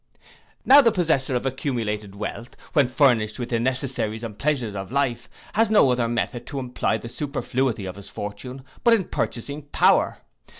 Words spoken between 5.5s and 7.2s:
has no other method to employ the